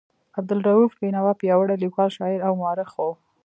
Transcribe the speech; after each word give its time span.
عبدالرؤف 0.39 0.91
بېنوا 0.99 1.33
پیاوړی 1.41 1.75
لیکوال، 1.83 2.09
شاعر 2.17 2.39
او 2.47 2.53
مورخ 2.61 2.91
و. 3.01 3.07